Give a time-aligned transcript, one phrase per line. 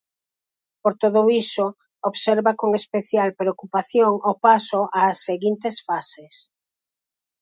[0.81, 1.65] Por todo iso,
[2.11, 6.33] observa con especial preocupación o paso ás seguintes fases.